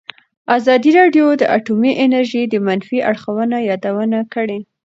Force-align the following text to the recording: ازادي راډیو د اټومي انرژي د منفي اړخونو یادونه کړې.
ازادي 0.57 0.91
راډیو 0.99 1.25
د 1.41 1.43
اټومي 1.57 1.91
انرژي 2.03 2.43
د 2.47 2.55
منفي 2.67 2.97
اړخونو 3.09 3.57
یادونه 3.69 4.19
کړې. 4.33 4.59